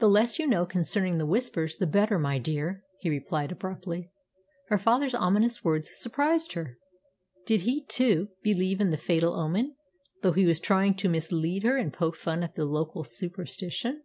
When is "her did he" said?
6.54-7.84